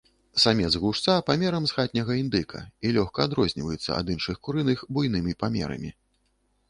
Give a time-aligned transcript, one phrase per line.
[0.43, 5.97] Самец глушца памерам з хатняга індыка і лёгка адрозніваецца ад іншых курыных буйнымі памерамі.